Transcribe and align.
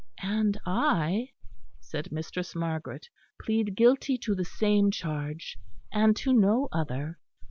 "And 0.23 0.59
I," 0.65 1.29
said 1.79 2.11
Mistress 2.11 2.55
Margaret, 2.55 3.07
"plead 3.39 3.75
guilty 3.75 4.17
to 4.17 4.33
the 4.33 4.43
same 4.45 4.89
charge, 4.89 5.59
and 5.93 6.15
to 6.15 6.33
no 6.33 6.67
other. 6.71 7.19